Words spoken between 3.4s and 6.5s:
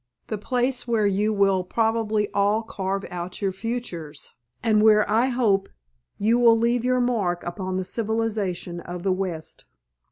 futures, and where, I hope, you